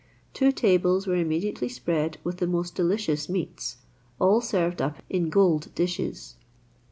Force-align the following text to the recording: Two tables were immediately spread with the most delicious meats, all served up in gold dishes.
Two 0.33 0.51
tables 0.51 1.05
were 1.05 1.13
immediately 1.15 1.69
spread 1.69 2.17
with 2.23 2.37
the 2.39 2.47
most 2.47 2.73
delicious 2.73 3.29
meats, 3.29 3.77
all 4.17 4.41
served 4.41 4.81
up 4.81 4.97
in 5.11 5.29
gold 5.29 5.67
dishes. 5.75 6.33